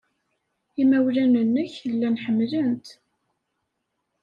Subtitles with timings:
[0.81, 2.87] Imawlan-nnek llan ḥemmlen-t.